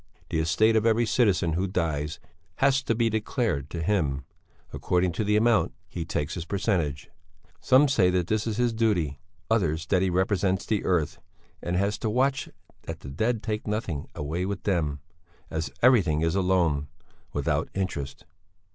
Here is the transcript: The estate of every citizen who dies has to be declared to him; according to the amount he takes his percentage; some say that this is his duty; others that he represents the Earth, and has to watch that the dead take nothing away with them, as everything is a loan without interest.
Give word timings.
The 0.31 0.39
estate 0.39 0.75
of 0.75 0.83
every 0.83 1.05
citizen 1.05 1.53
who 1.53 1.67
dies 1.67 2.19
has 2.55 2.81
to 2.85 2.95
be 2.95 3.07
declared 3.07 3.69
to 3.69 3.83
him; 3.83 4.25
according 4.73 5.11
to 5.11 5.23
the 5.23 5.35
amount 5.35 5.73
he 5.87 6.05
takes 6.05 6.33
his 6.33 6.43
percentage; 6.43 7.11
some 7.59 7.87
say 7.87 8.09
that 8.09 8.25
this 8.25 8.47
is 8.47 8.57
his 8.57 8.73
duty; 8.73 9.19
others 9.47 9.85
that 9.85 10.01
he 10.01 10.09
represents 10.09 10.65
the 10.65 10.83
Earth, 10.85 11.19
and 11.61 11.75
has 11.75 11.99
to 11.99 12.09
watch 12.09 12.49
that 12.87 13.01
the 13.01 13.09
dead 13.11 13.43
take 13.43 13.67
nothing 13.67 14.07
away 14.15 14.43
with 14.43 14.63
them, 14.63 15.01
as 15.51 15.69
everything 15.83 16.21
is 16.21 16.33
a 16.33 16.41
loan 16.41 16.87
without 17.31 17.69
interest. 17.75 18.25